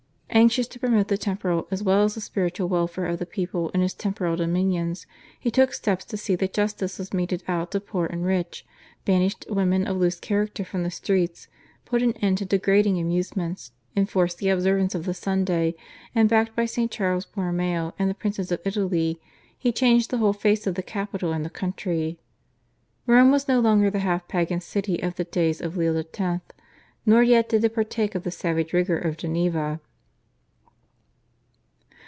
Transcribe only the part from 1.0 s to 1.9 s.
the temporal as